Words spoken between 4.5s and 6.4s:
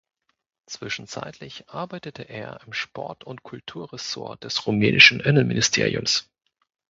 rumänischen Innenministeriums.